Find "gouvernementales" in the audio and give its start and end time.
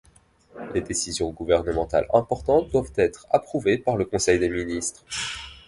1.29-2.07